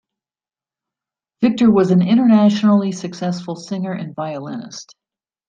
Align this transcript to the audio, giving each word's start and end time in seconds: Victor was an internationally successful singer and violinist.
Victor 1.43 1.69
was 1.69 1.91
an 1.91 2.01
internationally 2.01 2.91
successful 2.91 3.55
singer 3.55 3.93
and 3.93 4.15
violinist. 4.15 4.95